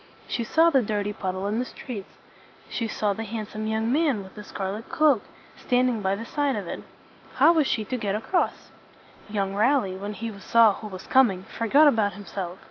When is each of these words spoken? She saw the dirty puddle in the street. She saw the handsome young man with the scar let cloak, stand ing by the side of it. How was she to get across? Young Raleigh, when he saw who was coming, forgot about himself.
She 0.27 0.43
saw 0.43 0.71
the 0.71 0.81
dirty 0.81 1.13
puddle 1.13 1.45
in 1.45 1.59
the 1.59 1.65
street. 1.65 2.07
She 2.67 2.87
saw 2.87 3.13
the 3.13 3.23
handsome 3.23 3.67
young 3.67 3.91
man 3.91 4.23
with 4.23 4.33
the 4.33 4.43
scar 4.43 4.71
let 4.71 4.89
cloak, 4.89 5.21
stand 5.55 5.89
ing 5.89 6.01
by 6.01 6.15
the 6.15 6.25
side 6.25 6.55
of 6.55 6.65
it. 6.67 6.81
How 7.35 7.53
was 7.53 7.67
she 7.67 7.85
to 7.85 7.97
get 7.97 8.15
across? 8.15 8.71
Young 9.29 9.53
Raleigh, 9.53 9.97
when 9.97 10.13
he 10.13 10.31
saw 10.39 10.73
who 10.73 10.87
was 10.87 11.05
coming, 11.05 11.43
forgot 11.43 11.87
about 11.87 12.13
himself. 12.13 12.57